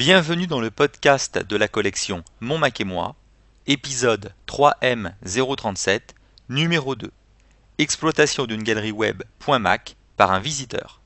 [0.00, 3.16] Bienvenue dans le podcast de la collection Mon Mac et moi,
[3.66, 6.00] épisode 3M037,
[6.48, 7.10] numéro 2.
[7.76, 11.02] Exploitation d'une galerie web .mac par un visiteur.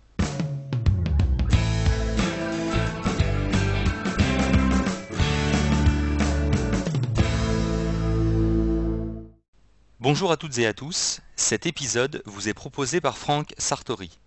[9.98, 14.20] Bonjour à toutes et à tous, cet épisode vous est proposé par Franck Sartori.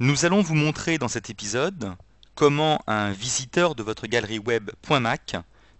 [0.00, 1.94] Nous allons vous montrer dans cet épisode
[2.34, 5.36] comment un visiteur de votre galerie web .mac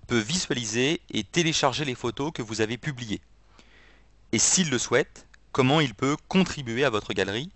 [0.07, 3.21] peut visualiser et télécharger les photos que vous avez publiées.
[4.33, 7.51] Et s'il le souhaite, comment il peut contribuer à votre galerie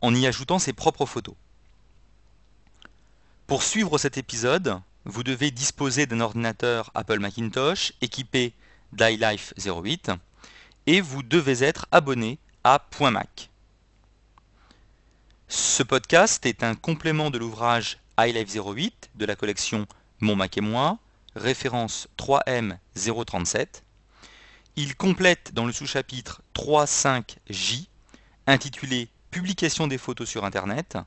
[0.00, 1.34] en y ajoutant ses propres photos.
[3.46, 8.54] Pour suivre cet épisode, vous devez disposer d'un ordinateur Apple Macintosh équipé
[8.92, 10.10] d'iLife 08
[10.86, 13.50] et vous devez être abonné à .mac.
[15.48, 19.86] Ce podcast est un complément de l'ouvrage iLife 08 de la collection
[20.20, 20.98] Mon Mac et moi,
[21.34, 23.82] référence 3M037.
[24.76, 27.86] Il complète dans le sous-chapitre 3.5J,
[28.46, 30.98] intitulé Publication des photos sur Internet,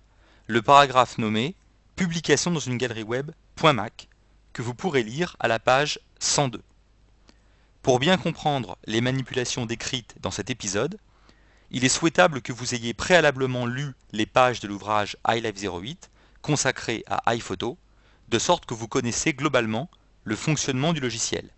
[0.47, 1.55] le paragraphe nommé
[1.95, 3.31] Publication dans une galerie web
[3.63, 4.08] .mac
[4.53, 6.61] que vous pourrez lire à la page 102.
[7.83, 10.97] Pour bien comprendre les manipulations décrites dans cet épisode,
[11.69, 16.09] il est souhaitable que vous ayez préalablement lu les pages de l'ouvrage iLife 08
[16.45, 17.75] consacré à iPhoto,
[18.29, 19.89] de sorte que vous connaissez globalement
[20.25, 21.49] le fonctionnement du logiciel.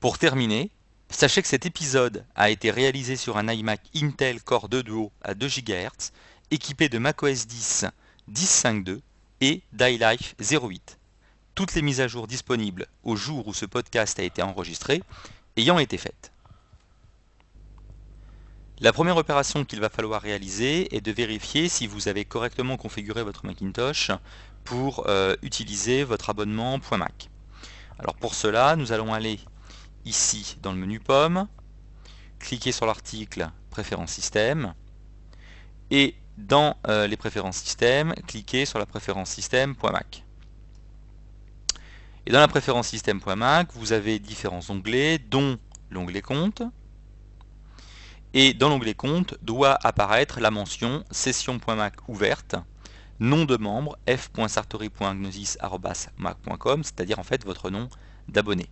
[0.00, 0.72] Pour terminer,
[1.08, 5.34] sachez que cet épisode a été réalisé sur un iMac Intel Core 2 Duo à
[5.34, 6.10] 2 GHz,
[6.50, 7.86] équipé de macOS 10
[8.28, 8.98] 10.5.2
[9.40, 10.98] et d'iLife 08.
[11.54, 15.00] Toutes les mises à jour disponibles au jour où ce podcast a été enregistré
[15.56, 16.32] ayant été faites.
[18.78, 23.22] La première opération qu'il va falloir réaliser est de vérifier si vous avez correctement configuré
[23.22, 24.10] votre Macintosh
[24.64, 27.30] pour euh, utiliser votre abonnement .mac.
[27.98, 29.40] Alors pour cela, nous allons aller
[30.04, 31.48] ici dans le menu Pomme,
[32.38, 34.74] cliquer sur l'article Préférences système
[35.90, 40.22] et dans euh, les préférences système, cliquer sur la préférence système.mac.
[42.26, 45.58] Et dans la préférence système.mac, vous avez différents onglets, dont
[45.90, 46.62] l'onglet compte,
[48.38, 52.54] et dans l'onglet compte doit apparaître la mention session.mac ouverte,
[53.18, 57.88] nom de membre f.sartori.gnosis.mac.com, c'est-à-dire en fait votre nom
[58.28, 58.68] d'abonné.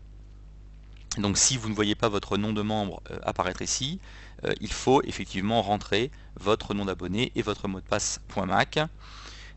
[1.17, 4.01] Donc si vous ne voyez pas votre nom de membre euh, apparaître ici,
[4.45, 8.79] euh, il faut effectivement rentrer votre nom d'abonné et votre mot de passe .mac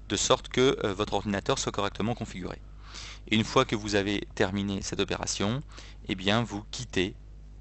[0.07, 2.61] de sorte que euh, votre ordinateur soit correctement configuré.
[3.27, 5.61] Et une fois que vous avez terminé cette opération,
[6.07, 7.13] eh bien vous quittez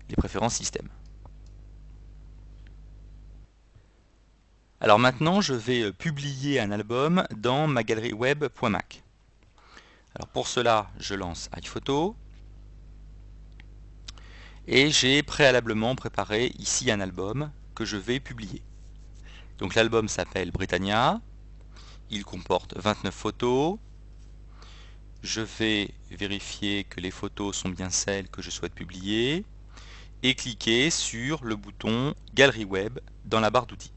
[0.08, 0.88] les préférences système.
[4.78, 9.02] Alors maintenant, je vais euh, publier un album dans ma galerie web.mac.
[10.14, 12.14] Alors pour cela, je lance iPhoto.
[14.66, 18.62] Et j'ai préalablement préparé ici un album que je vais publier.
[19.56, 21.22] Donc l'album s'appelle Britannia.
[22.10, 23.78] Il comporte 29 photos.
[25.22, 29.46] Je vais vérifier que les photos sont bien celles que je souhaite publier
[30.22, 33.95] et cliquer sur le bouton Galerie Web dans la barre d'outils.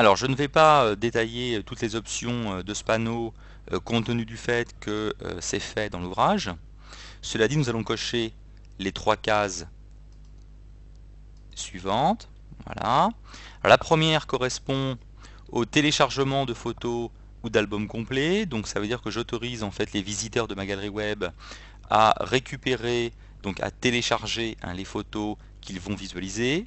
[0.00, 3.34] Alors je ne vais pas euh, détailler euh, toutes les options euh, de ce panneau
[3.84, 6.50] compte tenu du fait que c'est fait dans l'ouvrage.
[7.20, 8.32] Cela dit, nous allons cocher
[8.78, 9.66] les trois cases
[11.54, 12.30] suivantes.
[12.64, 13.10] Voilà.
[13.62, 14.96] la première correspond
[15.50, 17.10] au téléchargement de photos
[17.44, 18.46] ou d'albums complets.
[18.46, 21.26] Donc ça veut dire que j'autorise en fait les visiteurs de ma galerie web
[21.90, 23.12] à récupérer,
[23.42, 26.66] donc à télécharger hein, les photos qu'ils vont visualiser.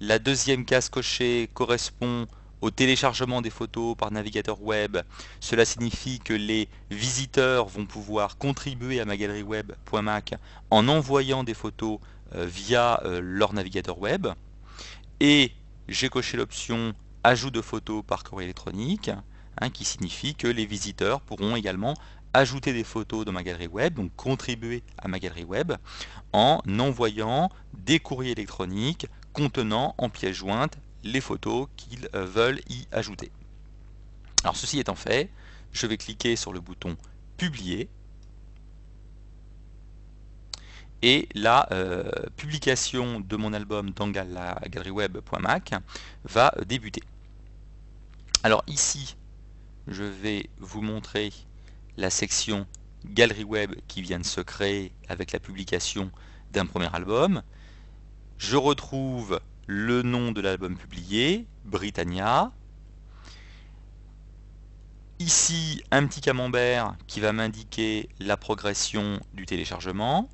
[0.00, 2.26] La deuxième case cochée correspond
[2.60, 4.98] au téléchargement des photos par navigateur web.
[5.40, 10.34] Cela signifie que les visiteurs vont pouvoir contribuer à ma galerie web.mac
[10.70, 11.98] en envoyant des photos
[12.34, 14.28] euh, via euh, leur navigateur web.
[15.20, 15.52] Et
[15.88, 16.94] j'ai coché l'option
[17.24, 19.10] ajout de photos par courrier électronique,
[19.60, 21.94] hein, qui signifie que les visiteurs pourront également
[22.32, 25.72] ajouter des photos dans ma galerie web, donc contribuer à ma galerie web,
[26.32, 32.86] en envoyant des courriers électroniques contenant en pièce jointe les photos qu'ils euh, veulent y
[32.92, 33.30] ajouter.
[34.42, 35.30] Alors ceci étant fait,
[35.72, 36.96] je vais cliquer sur le bouton
[37.36, 37.88] publier
[41.02, 45.74] et la euh, publication de mon album dans la galerie web.mac
[46.24, 47.02] va débuter.
[48.42, 49.16] Alors ici,
[49.86, 51.32] je vais vous montrer
[51.96, 52.66] la section
[53.04, 56.10] galerie web qui vient de se créer avec la publication
[56.52, 57.42] d'un premier album.
[58.38, 62.50] Je retrouve le nom de l'album publié, Britannia.
[65.20, 70.28] Ici, un petit camembert qui va m'indiquer la progression du téléchargement.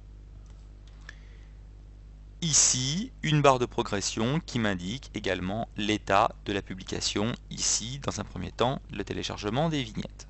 [2.40, 7.34] Ici, une barre de progression qui m'indique également l'état de la publication.
[7.50, 10.28] Ici, dans un premier temps, le téléchargement des vignettes.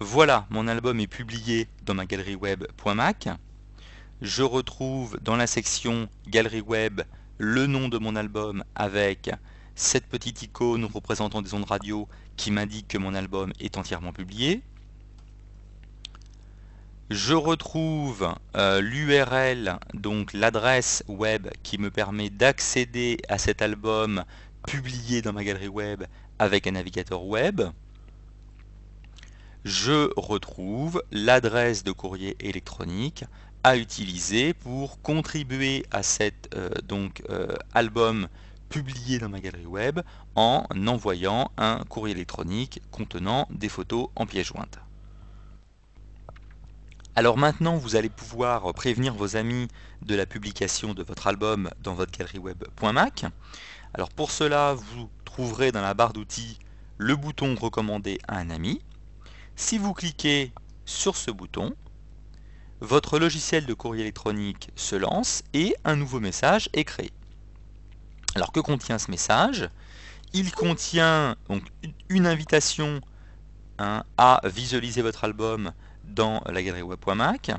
[0.00, 3.28] Voilà, mon album est publié dans ma galerie web.mac.
[4.20, 7.02] Je retrouve dans la section Galerie web
[7.38, 9.30] le nom de mon album avec
[9.76, 14.60] cette petite icône représentant des ondes radio qui m'indique que mon album est entièrement publié.
[17.10, 24.24] Je retrouve euh, l'URL, donc l'adresse web qui me permet d'accéder à cet album
[24.66, 26.02] publié dans ma galerie web
[26.40, 27.62] avec un navigateur web
[29.64, 33.24] je retrouve l'adresse de courrier électronique
[33.68, 38.28] à utiliser pour contribuer à cet euh, donc, euh, album
[38.70, 40.00] publié dans ma galerie web
[40.36, 44.78] en envoyant un courrier électronique contenant des photos en pièce jointe.
[47.14, 49.68] Alors maintenant, vous allez pouvoir prévenir vos amis
[50.00, 53.26] de la publication de votre album dans votre galerie web.mac.
[53.92, 56.58] Alors pour cela, vous trouverez dans la barre d'outils
[56.96, 58.80] le bouton recommander à un ami.
[59.56, 60.52] Si vous cliquez
[60.86, 61.74] sur ce bouton,
[62.80, 67.10] votre logiciel de courrier électronique se lance et un nouveau message est créé.
[68.34, 69.68] Alors que contient ce message?
[70.32, 71.36] Il contient
[72.08, 73.00] une invitation
[73.78, 75.72] hein, à visualiser votre album
[76.04, 77.50] dans la galerie web.mac.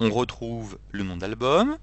[0.00, 1.76] On retrouve le nom d'album.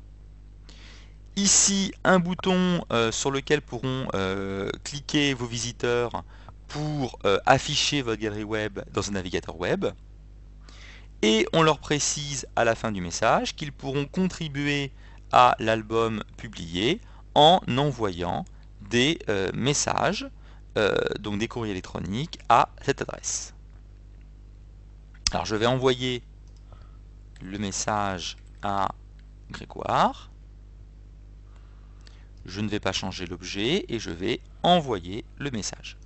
[1.36, 6.24] Ici, un bouton euh, sur lequel pourront euh, cliquer vos visiteurs
[6.68, 9.86] pour euh, afficher votre galerie web dans un navigateur web.
[11.22, 14.92] Et on leur précise à la fin du message qu'ils pourront contribuer
[15.32, 17.02] à l'album publié
[17.36, 18.46] en envoyant
[18.90, 20.28] des euh, messages,
[20.78, 23.54] euh, donc des courriers électroniques, à cette adresse.
[25.32, 26.24] Alors je vais envoyer
[27.42, 28.90] le message à
[29.52, 30.32] Grégoire.
[32.46, 35.99] Je ne vais pas changer l'objet et je vais envoyer le message.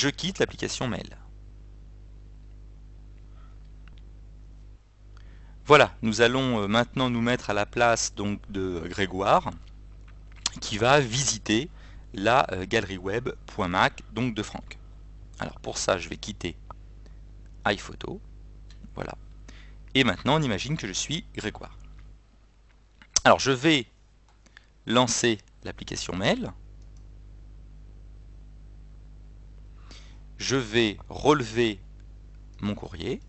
[0.00, 1.18] Je quitte l'application mail.
[5.66, 9.50] Voilà, nous allons euh, maintenant nous mettre à la place donc de Grégoire
[10.62, 11.68] qui va visiter
[12.14, 14.78] la euh, galerie web.mac donc de Franck.
[15.38, 16.56] Alors pour ça, je vais quitter
[17.66, 18.22] iPhoto.
[18.94, 19.12] Voilà.
[19.94, 21.76] Et maintenant, on imagine que je suis Grégoire.
[23.24, 23.86] Alors je vais
[24.86, 26.52] lancer l'application mail.
[30.40, 31.78] Je vais relever
[32.60, 33.20] mon courrier.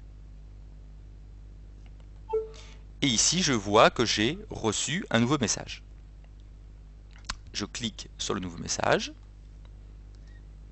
[3.02, 5.84] Et ici, je vois que j'ai reçu un nouveau message.
[7.54, 9.12] Je clique sur le nouveau message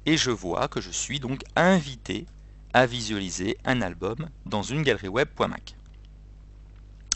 [0.05, 2.25] et je vois que je suis donc invité
[2.73, 5.75] à visualiser un album dans une galerie web.mac.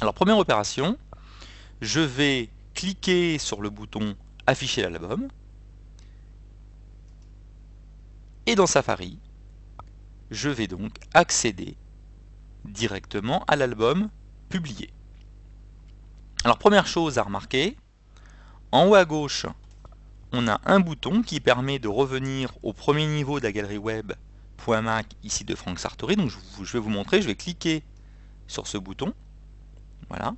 [0.01, 0.97] Alors première opération,
[1.81, 4.17] je vais cliquer sur le bouton
[4.47, 5.29] afficher l'album
[8.45, 9.19] et dans Safari,
[10.31, 11.77] je vais donc accéder
[12.65, 14.09] directement à l'album
[14.49, 14.91] publié.
[16.43, 17.77] Alors première chose à remarquer,
[18.71, 19.45] en haut à gauche,
[20.33, 25.05] on a un bouton qui permet de revenir au premier niveau de la galerie web.mac
[25.23, 26.15] ici de Franck Sartori.
[26.15, 26.31] Donc
[26.61, 27.83] je vais vous montrer, je vais cliquer
[28.47, 29.13] sur ce bouton.
[30.09, 30.33] Voilà.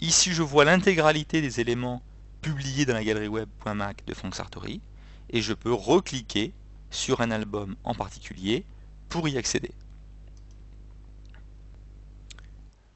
[0.00, 2.02] Ici je vois l'intégralité des éléments
[2.42, 4.82] publiés dans la galerie web.mac de Franck Sartori
[5.30, 6.52] et je peux recliquer
[6.94, 8.64] sur un album en particulier
[9.08, 9.72] pour y accéder.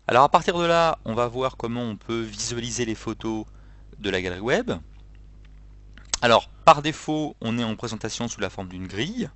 [0.07, 3.45] Alors à partir de là, on va voir comment on peut visualiser les photos
[3.99, 4.73] de la galerie web.
[6.23, 9.29] Alors par défaut, on est en présentation sous la forme d'une grille.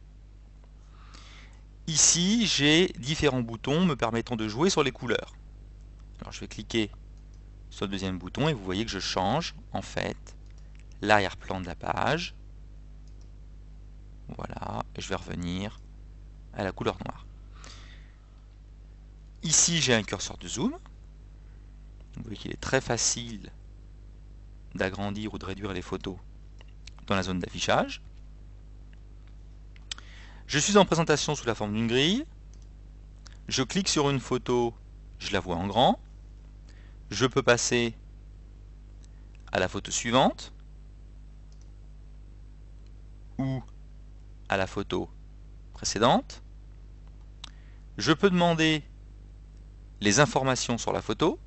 [1.89, 5.35] Ici, j'ai différents boutons me permettant de jouer sur les couleurs.
[6.21, 6.91] Alors je vais cliquer
[7.71, 10.37] sur le deuxième bouton et vous voyez que je change en fait
[11.01, 12.35] l'arrière-plan de la page
[14.37, 15.81] voilà, je vais revenir
[16.53, 17.27] à la couleur noire.
[19.43, 20.73] Ici, j'ai un curseur de zoom.
[22.17, 23.51] Vous voyez qu'il est très facile
[24.75, 26.17] d'agrandir ou de réduire les photos
[27.07, 28.03] dans la zone d'affichage.
[30.47, 32.25] Je suis en présentation sous la forme d'une grille.
[33.49, 34.75] Je clique sur une photo,
[35.19, 35.99] je la vois en grand.
[37.11, 37.95] Je peux passer
[39.51, 40.53] à la photo suivante
[43.39, 43.63] ou
[44.53, 45.09] à la photo
[45.73, 46.43] précédente.
[47.97, 48.83] Je peux demander
[50.03, 51.39] les informations sur la photo.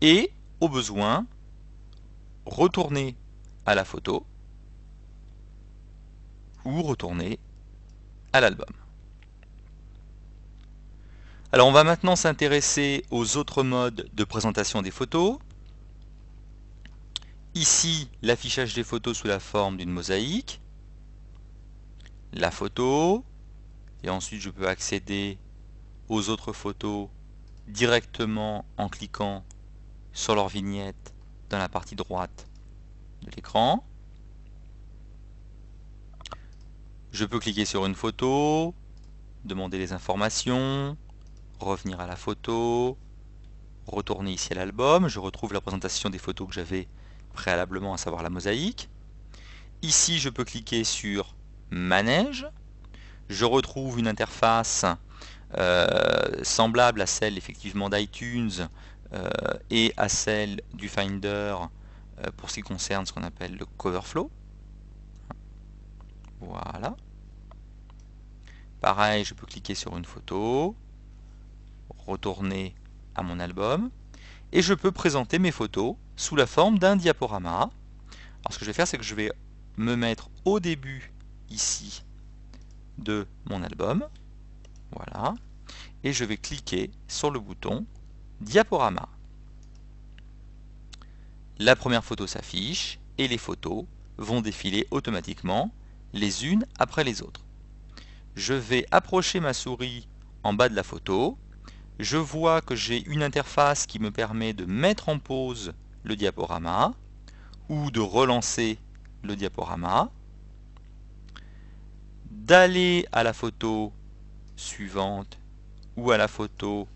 [0.00, 1.26] Et, au besoin,
[2.46, 3.14] retourner
[3.64, 4.26] à la photo
[6.64, 7.38] ou retourner
[8.32, 8.72] à l'album.
[11.52, 15.38] Alors on va maintenant s'intéresser aux autres modes de présentation des photos.
[17.54, 20.60] Ici, l'affichage des photos sous la forme d'une mosaïque.
[22.32, 23.24] La photo.
[24.04, 25.38] Et ensuite, je peux accéder
[26.08, 27.08] aux autres photos
[27.66, 29.44] directement en cliquant
[30.12, 31.12] sur leur vignette
[31.48, 32.48] dans la partie droite
[33.22, 33.84] de l'écran.
[37.12, 38.74] Je peux cliquer sur une photo,
[39.44, 40.96] demander les informations,
[41.58, 42.96] revenir à la photo,
[43.86, 46.88] retourner ici à l'album, je retrouve la présentation des photos que j'avais
[47.32, 48.88] préalablement, à savoir la mosaïque.
[49.82, 51.34] Ici, je peux cliquer sur
[51.70, 52.46] Manège.
[53.28, 54.84] Je retrouve une interface
[55.56, 58.68] euh, semblable à celle effectivement d'iTunes
[59.12, 59.30] euh,
[59.70, 61.56] et à celle du Finder
[62.18, 64.30] euh, pour ce qui concerne ce qu'on appelle le cover flow.
[66.40, 66.96] Voilà.
[68.80, 70.74] Pareil, je peux cliquer sur une photo,
[72.06, 72.74] retourner
[73.14, 73.90] à mon album,
[74.52, 77.70] et je peux présenter mes photos sous la forme d'un diaporama.
[78.44, 79.32] Alors ce que je vais faire, c'est que je vais
[79.78, 81.14] me mettre au début
[81.48, 82.04] ici
[82.98, 84.06] de mon album.
[84.92, 85.34] Voilà.
[86.04, 87.86] Et je vais cliquer sur le bouton
[88.42, 89.08] diaporama.
[91.58, 93.86] La première photo s'affiche et les photos
[94.18, 95.72] vont défiler automatiquement
[96.12, 97.46] les unes après les autres.
[98.34, 100.06] Je vais approcher ma souris
[100.42, 101.38] en bas de la photo.
[101.98, 105.72] Je vois que j'ai une interface qui me permet de mettre en pause
[106.04, 106.94] le diaporama
[107.68, 108.78] ou de relancer
[109.22, 110.10] le diaporama,
[112.30, 113.92] d'aller à la photo
[114.56, 115.38] suivante
[115.96, 116.88] ou à la photo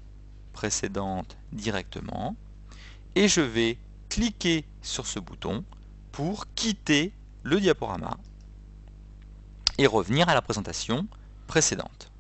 [0.53, 2.37] précédente directement
[3.15, 5.65] et je vais cliquer sur ce bouton
[6.13, 8.17] pour quitter le diaporama
[9.79, 11.07] et revenir à la présentation
[11.47, 12.11] précédente.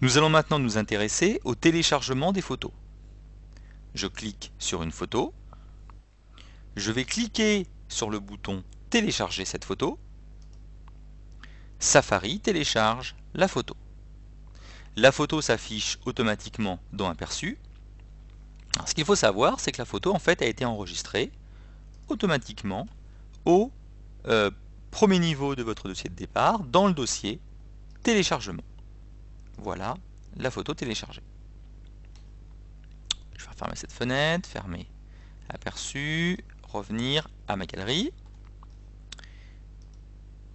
[0.00, 2.70] Nous allons maintenant nous intéresser au téléchargement des photos.
[3.98, 5.34] Je clique sur une photo,
[6.76, 9.98] je vais cliquer sur le bouton télécharger cette photo,
[11.80, 13.74] Safari télécharge la photo.
[14.94, 17.58] La photo s'affiche automatiquement dans Aperçu.
[18.86, 21.32] ce qu'il faut savoir, c'est que la photo en fait a été enregistrée
[22.06, 22.86] automatiquement
[23.46, 23.72] au
[24.28, 24.52] euh,
[24.92, 27.40] premier niveau de votre dossier de départ dans le dossier
[28.04, 28.62] téléchargement.
[29.56, 29.96] Voilà
[30.36, 31.24] la photo téléchargée.
[33.38, 34.90] Je vais fermer cette fenêtre, fermer
[35.48, 38.12] aperçu, revenir à ma galerie.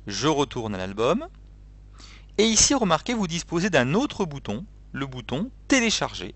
[0.05, 1.27] Je retourne à l'album.
[2.37, 6.35] Et ici, remarquez, vous disposez d'un autre bouton, le bouton télécharger.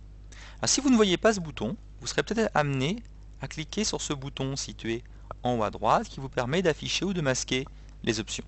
[0.65, 3.03] si vous ne voyez pas ce bouton, vous serez peut-être amené
[3.41, 5.03] à cliquer sur ce bouton situé
[5.43, 7.65] en haut à droite qui vous permet d'afficher ou de masquer
[8.03, 8.45] les options.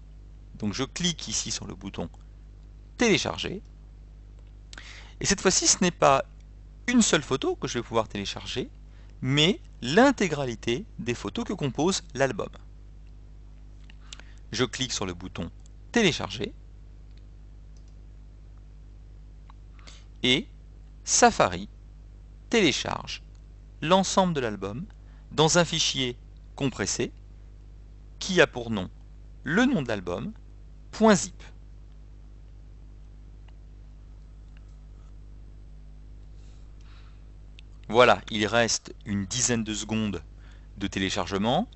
[0.57, 2.09] Donc je clique ici sur le bouton
[2.97, 3.61] télécharger.
[5.19, 6.23] Et cette fois-ci, ce n'est pas
[6.89, 8.69] une seule photo que je vais pouvoir télécharger,
[9.21, 12.49] mais l'intégralité des photos que compose l'album.
[14.51, 15.51] Je clique sur le bouton
[15.91, 16.53] télécharger
[20.23, 20.47] et
[21.03, 21.69] Safari
[22.49, 23.21] télécharge
[23.81, 24.85] l'ensemble de l'album
[25.31, 26.17] dans un fichier
[26.55, 27.11] compressé
[28.17, 28.89] qui a pour nom
[29.43, 30.33] le nom de l'album,
[31.13, 31.41] .zip.
[37.89, 40.21] Voilà, il reste une dizaine de secondes
[40.77, 41.67] de téléchargement.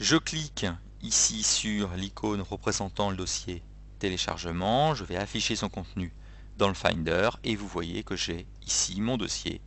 [0.00, 0.64] Je clique
[1.02, 3.62] ici sur l'icône représentant le dossier
[3.98, 4.94] téléchargement.
[4.94, 6.14] Je vais afficher son contenu
[6.56, 9.60] dans le Finder et vous voyez que j'ai ici mon dossier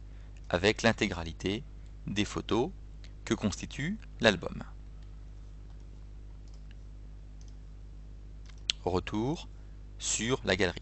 [0.49, 1.63] avec l'intégralité
[2.07, 2.71] des photos
[3.25, 4.63] que constitue l'album.
[8.83, 9.47] Retour
[9.99, 10.81] sur la galerie.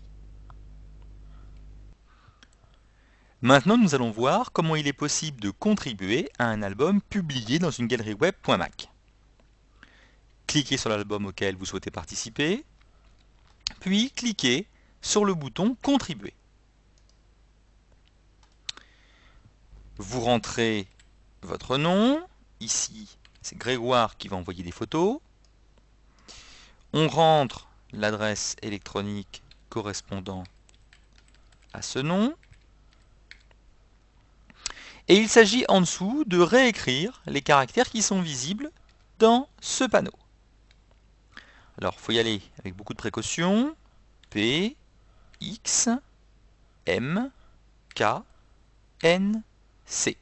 [3.42, 7.72] Maintenant, nous allons voir comment il est possible de contribuer à un album publié dans
[7.72, 8.90] une galerie web.mac.
[10.46, 12.66] Cliquez sur l'album auquel vous souhaitez participer,
[13.80, 14.68] puis cliquez
[15.02, 16.34] sur le bouton Contribuer.
[19.98, 20.88] Vous rentrez
[21.44, 22.22] votre nom,
[22.60, 25.20] ici c'est Grégoire qui va envoyer des photos.
[26.92, 30.44] On rentre l'adresse électronique correspondant
[31.74, 32.34] à ce nom.
[35.08, 38.72] Et il s'agit en dessous de réécrire les caractères qui sont visibles
[39.18, 40.14] dans ce panneau.
[41.80, 43.76] Alors, il faut y aller avec beaucoup de précaution.
[44.30, 44.76] P,
[45.42, 45.90] X,
[46.86, 47.32] M,
[47.96, 48.04] K,
[49.02, 49.42] N,
[49.86, 50.18] C.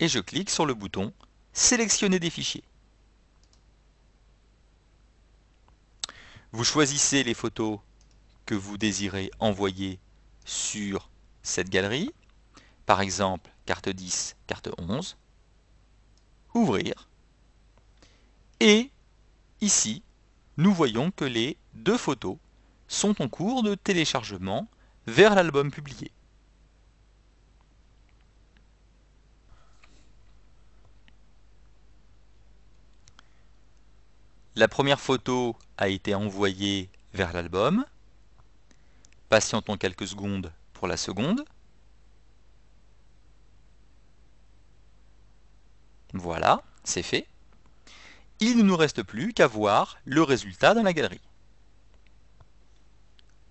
[0.00, 1.12] Et je clique sur le bouton
[1.52, 2.64] Sélectionner des fichiers.
[6.52, 7.80] Vous choisissez les photos
[8.46, 9.98] que vous désirez envoyer
[10.44, 11.10] sur
[11.42, 12.12] cette galerie.
[12.86, 15.16] Par exemple, carte 10, carte 11.
[16.54, 17.08] Ouvrir.
[18.60, 18.90] Et
[19.60, 20.02] ici,
[20.56, 22.36] nous voyons que les deux photos
[22.88, 24.68] sont en cours de téléchargement
[25.06, 26.12] vers l'album publié.
[34.58, 37.84] La première photo a été envoyée vers l'album.
[39.28, 41.44] Patientons quelques secondes pour la seconde.
[46.14, 47.26] Voilà, c'est fait.
[48.40, 51.20] Il ne nous reste plus qu'à voir le résultat dans la galerie.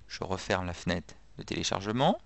[0.08, 2.20] Je referme la fenêtre de téléchargement.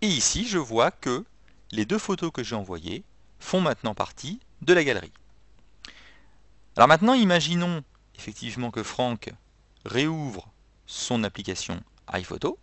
[0.00, 1.24] Et ici, je vois que
[1.70, 3.04] les deux photos que j'ai envoyées
[3.38, 5.12] font maintenant partie de la galerie.
[6.76, 7.84] Alors maintenant, imaginons
[8.16, 9.32] effectivement que Franck
[9.84, 10.52] réouvre
[10.86, 11.80] son application
[12.12, 12.58] iPhoto.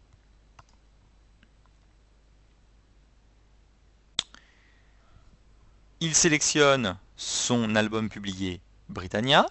[6.02, 9.46] Il sélectionne son album publié Britannia.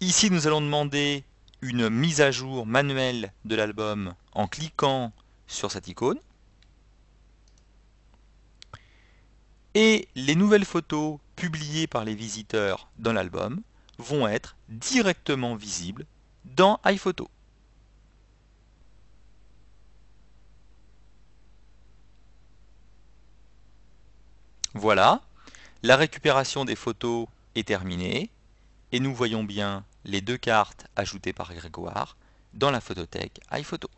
[0.00, 1.24] Ici, nous allons demander
[1.62, 5.12] une mise à jour manuelle de l'album en cliquant
[5.46, 6.18] sur cette icône.
[9.74, 13.62] Et les nouvelles photos publiées par les visiteurs dans l'album
[13.98, 16.04] vont être directement visibles
[16.44, 17.28] dans iPhoto.
[24.74, 25.22] Voilà,
[25.84, 28.30] la récupération des photos est terminée
[28.90, 32.16] et nous voyons bien les deux cartes ajoutées par Grégoire
[32.54, 33.88] dans la photothèque iPhoto.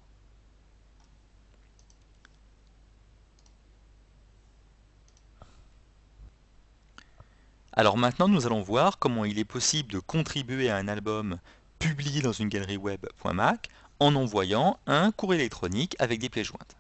[7.73, 11.39] Alors maintenant, nous allons voir comment il est possible de contribuer à un album
[11.79, 13.69] publié dans une galerie web.mac
[14.01, 16.77] en envoyant un courrier électronique avec des pièces jointes.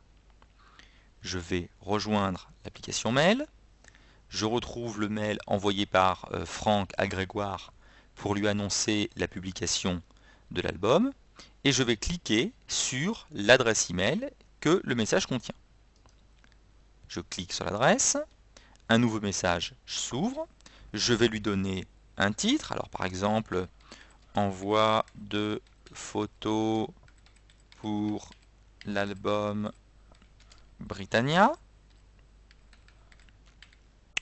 [1.22, 3.46] Je vais rejoindre l'application mail.
[4.30, 7.72] Je retrouve le mail envoyé par euh, Franck à Grégoire
[8.16, 10.02] pour lui annoncer la publication
[10.50, 11.12] de l'album
[11.64, 15.54] et je vais cliquer sur l'adresse email que le message contient.
[17.08, 18.16] Je clique sur l'adresse,
[18.88, 20.46] un nouveau message s'ouvre
[20.92, 22.72] je vais lui donner un titre.
[22.72, 23.66] Alors par exemple,
[24.34, 25.60] envoi de
[25.92, 26.88] photos
[27.78, 28.30] pour
[28.86, 29.72] l'album
[30.80, 31.52] Britannia.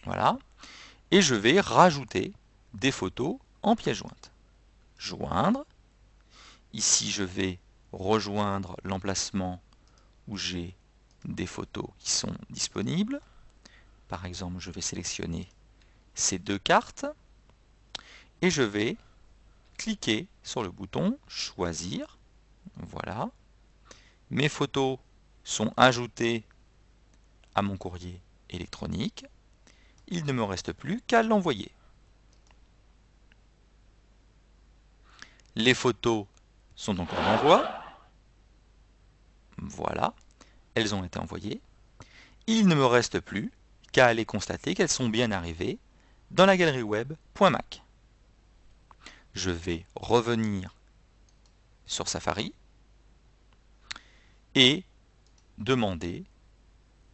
[0.04, 0.38] Voilà.
[1.10, 2.32] Et je vais rajouter
[2.74, 4.32] des photos en pièce jointe.
[4.98, 5.64] Joindre.
[6.72, 7.58] Ici, je vais
[7.92, 9.60] rejoindre l'emplacement
[10.26, 10.76] où j'ai
[11.24, 13.20] des photos qui sont disponibles.
[14.08, 15.48] Par exemple, je vais sélectionner
[16.18, 17.06] ces deux cartes
[18.42, 18.96] et je vais
[19.76, 22.18] cliquer sur le bouton choisir.
[22.76, 23.30] Voilà.
[24.30, 24.98] Mes photos
[25.44, 26.44] sont ajoutées
[27.54, 29.26] à mon courrier électronique.
[30.08, 31.70] Il ne me reste plus qu'à l'envoyer.
[35.54, 36.26] Les photos
[36.76, 37.68] sont encore d'envoi.
[39.58, 40.14] Voilà,
[40.74, 41.60] elles ont été envoyées.
[42.46, 43.50] Il ne me reste plus
[43.92, 45.78] qu'à aller constater qu'elles sont bien arrivées
[46.30, 47.82] dans la galerie web.mac.
[49.34, 50.74] Je vais revenir
[51.86, 52.52] sur Safari
[54.54, 54.84] et
[55.58, 56.24] demander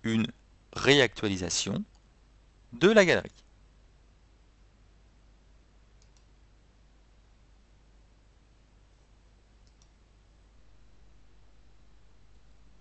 [0.02, 0.26] une
[0.72, 1.84] réactualisation
[2.72, 3.30] de la galerie.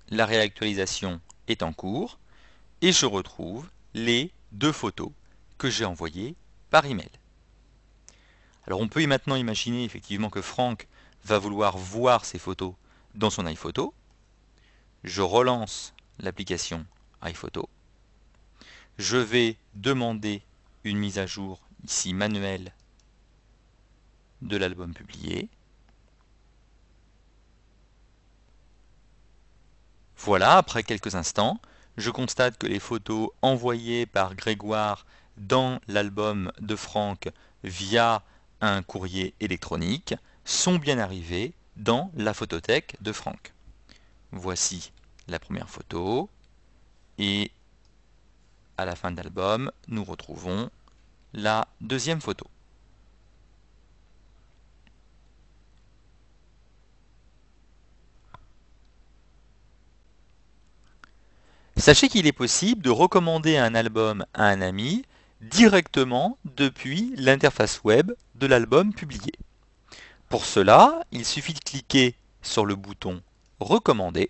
[0.09, 2.19] La réactualisation est en cours
[2.81, 5.11] et je retrouve les deux photos
[5.57, 6.35] que j'ai envoyé
[6.69, 7.09] par email.
[8.65, 10.87] Alors on peut maintenant imaginer effectivement que Franck
[11.25, 12.73] va vouloir voir ces photos
[13.15, 13.93] dans son iPhoto.
[15.03, 16.85] Je relance l'application
[17.21, 17.69] iPhoto.
[18.97, 20.41] Je vais demander
[20.83, 22.73] une mise à jour ici manuelle
[24.41, 25.49] de l'album publié.
[30.17, 31.59] Voilà, après quelques instants,
[31.97, 35.05] je constate que les photos envoyées par Grégoire
[35.37, 37.29] dans l'album de Franck
[37.63, 38.23] via
[38.61, 40.15] un courrier électronique
[40.45, 43.53] sont bien arrivés dans la photothèque de Franck.
[44.31, 44.91] Voici
[45.27, 46.29] la première photo,
[47.19, 47.51] Et
[48.77, 50.69] à la fin de l'album, nous retrouvons
[51.33, 52.47] la deuxième photo.
[61.77, 65.03] Sachez qu'il est possible de recommander un album à un ami
[65.43, 69.33] directement depuis l'interface web de l'album publié.
[70.29, 73.21] Pour cela, il suffit de cliquer sur le bouton
[73.59, 74.29] Recommander.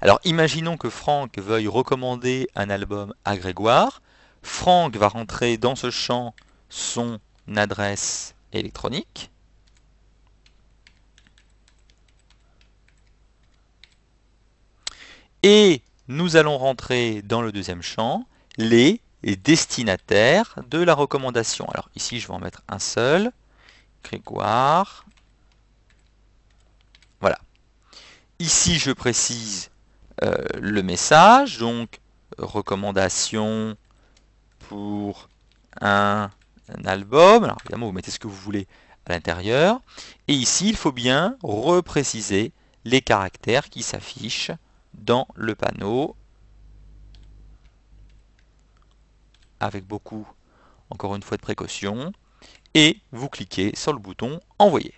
[0.00, 4.02] Alors imaginons que Franck veuille recommander un album à Grégoire.
[4.42, 6.34] Franck va rentrer dans ce champ
[6.68, 7.20] son
[7.54, 9.30] adresse électronique.
[15.42, 21.66] Et nous allons rentrer dans le deuxième champ les destinataires de la recommandation.
[21.70, 23.32] Alors ici, je vais en mettre un seul.
[24.02, 25.04] Grégoire.
[27.20, 27.38] Voilà.
[28.38, 29.70] Ici, je précise
[30.22, 31.58] euh, le message.
[31.58, 32.00] Donc,
[32.38, 33.76] recommandation
[34.60, 35.28] pour
[35.80, 36.30] un,
[36.74, 37.44] un album.
[37.44, 38.66] Alors évidemment, vous mettez ce que vous voulez
[39.06, 39.80] à l'intérieur.
[40.28, 42.52] Et ici, il faut bien repréciser
[42.84, 44.52] les caractères qui s'affichent
[44.94, 46.16] dans le panneau
[49.60, 50.26] avec beaucoup,
[50.90, 52.12] encore une fois, de précaution
[52.74, 54.94] et vous cliquez sur le bouton Envoyer.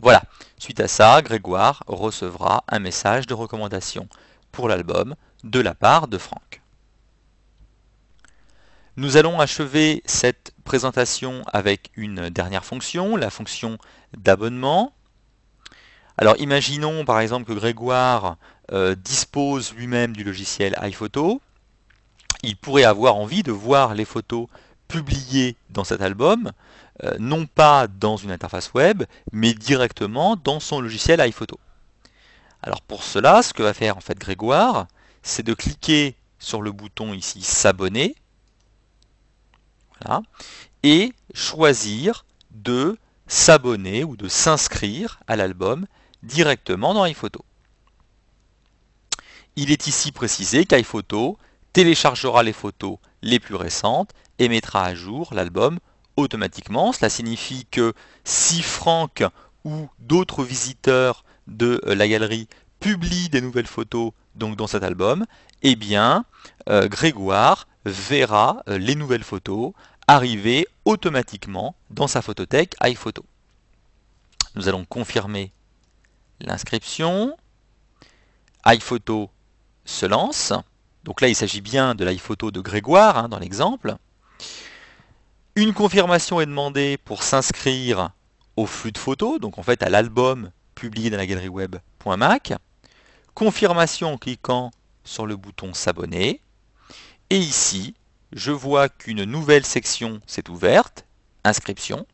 [0.00, 0.22] Voilà,
[0.58, 4.08] suite à ça, Grégoire recevra un message de recommandation
[4.52, 6.62] pour l'album de la part de Franck.
[8.96, 13.78] Nous allons achever cette présentation avec une dernière fonction, la fonction
[14.16, 14.92] d'abonnement.
[16.16, 18.36] Alors imaginons par exemple que Grégoire
[18.72, 21.40] euh, dispose lui-même du logiciel iPhoto.
[22.42, 24.46] Il pourrait avoir envie de voir les photos
[24.88, 26.52] publiées dans cet album,
[27.04, 31.58] euh, non pas dans une interface web, mais directement dans son logiciel iPhoto.
[32.62, 34.86] Alors pour cela, ce que va faire en fait Grégoire,
[35.22, 38.14] c'est de cliquer sur le bouton ici s'abonner
[40.82, 45.86] et choisir de s'abonner ou de s'inscrire à l'album
[46.22, 47.44] directement dans iPhoto.
[49.60, 51.36] Il est ici précisé qu'iPhoto
[51.72, 55.80] téléchargera les photos les plus récentes et mettra à jour l'album
[56.14, 56.92] automatiquement.
[56.92, 57.92] Cela signifie que
[58.22, 59.24] si Franck
[59.64, 62.46] ou d'autres visiteurs de la galerie
[62.78, 65.26] publient des nouvelles photos dans cet album,
[65.62, 66.24] eh bien
[66.68, 69.72] euh, Grégoire verra euh, les nouvelles photos
[70.06, 73.24] arriver automatiquement dans sa photothèque iPhoto.
[74.54, 75.50] Nous allons confirmer
[76.38, 77.36] l'inscription.
[78.64, 79.32] iPhoto
[79.88, 80.52] se lance.
[81.04, 83.96] Donc là, il s'agit bien de l'iPhoto de Grégoire hein, dans l'exemple.
[85.54, 88.10] Une confirmation est demandée pour s'inscrire
[88.56, 92.52] au flux de photos, donc en fait à l'album publié dans la galerie web.mac.
[93.34, 94.70] Confirmation en cliquant
[95.04, 96.40] sur le bouton s'abonner.
[97.30, 97.94] Et ici,
[98.32, 101.06] je vois qu'une nouvelle section s'est ouverte,
[101.44, 102.06] inscription,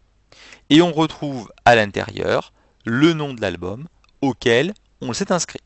[0.70, 2.52] et on retrouve à l'intérieur
[2.84, 3.88] le nom de l'album
[4.20, 5.60] auquel on s'est inscrit.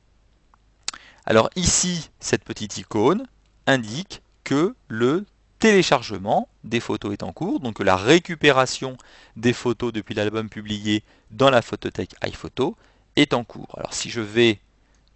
[1.31, 3.27] Alors ici, cette petite icône
[3.67, 5.27] indique que le
[5.59, 8.97] téléchargement des photos est en cours, donc que la récupération
[9.37, 12.79] des photos depuis l'album publié dans la photothèque iPhoto
[13.17, 13.69] est en cours.
[13.77, 14.59] Alors si je vais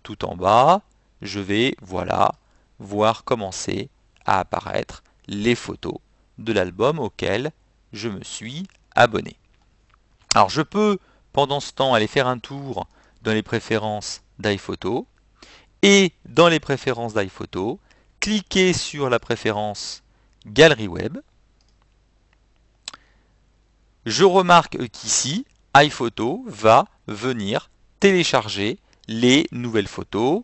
[0.03, 0.83] tout en bas,
[1.23, 2.35] je vais, voilà,
[2.79, 3.89] voir commencer
[4.27, 5.97] à apparaître les photos
[6.37, 7.53] de l'album auquel
[7.95, 9.39] je me suis abonné.
[10.35, 10.99] Alors je peux,
[11.33, 12.87] pendant ce temps, aller faire un tour
[13.23, 15.07] dans les préférences d'iPhoto
[15.83, 17.79] et dans les préférences d'iPhoto,
[18.21, 20.03] cliquez sur la préférence
[20.47, 21.19] Galerie Web.
[24.07, 25.45] Je remarque qu'ici,
[25.77, 30.43] iPhoto va venir télécharger les nouvelles photos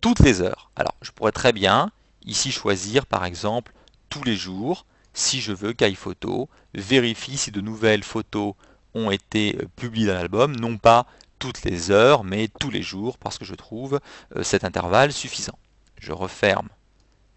[0.00, 0.70] toutes les heures.
[0.76, 1.90] Alors, je pourrais très bien
[2.24, 3.72] ici choisir par exemple
[4.08, 8.54] tous les jours si je veux qu'iPhoto vérifie si de nouvelles photos
[8.94, 11.06] ont été publiées dans l'album, non pas
[11.38, 14.00] toutes les heures, mais tous les jours, parce que je trouve
[14.36, 15.58] euh, cet intervalle suffisant.
[15.98, 16.68] Je referme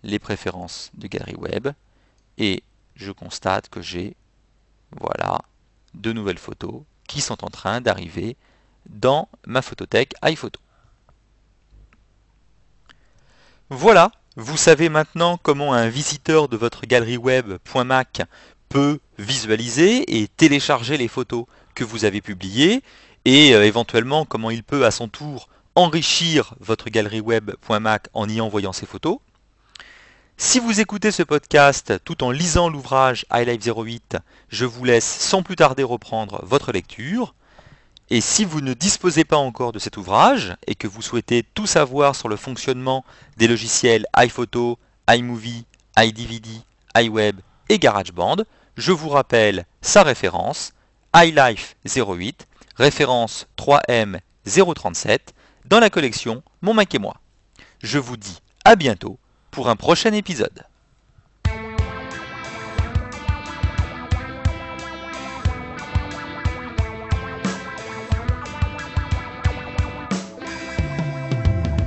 [0.04, 1.70] les préférences de Galerie Web
[2.38, 2.64] et
[2.96, 4.16] je constate que j'ai
[5.00, 5.42] voilà,
[5.94, 8.36] de nouvelles photos qui sont en train d'arriver
[8.90, 10.60] dans ma photothèque iPhoto.
[13.70, 18.24] Voilà, vous savez maintenant comment un visiteur de votre galerie web.mac
[18.70, 22.84] peut visualiser et télécharger les photos que vous avez publiées
[23.26, 28.42] et euh, éventuellement comment il peut à son tour enrichir votre galerie web.mac en y
[28.42, 29.20] envoyant ses photos.
[30.38, 34.18] Si vous écoutez ce podcast tout en lisant l'ouvrage iLife 08,
[34.50, 37.36] je vous laisse sans plus tarder reprendre votre lecture.
[38.10, 41.68] Et si vous ne disposez pas encore de cet ouvrage et que vous souhaitez tout
[41.68, 43.06] savoir sur le fonctionnement
[43.38, 45.66] des logiciels iPhoto, iMovie,
[45.98, 46.50] iDVD,
[46.98, 48.38] iWeb et GarageBand,
[48.76, 50.74] je vous rappelle sa référence,
[51.16, 52.48] iLife 08,
[52.82, 55.20] référence 3M037,
[55.66, 57.18] dans la collection Mon Mac et moi.
[57.84, 59.20] Je vous dis à bientôt
[59.52, 60.66] pour un prochain épisode.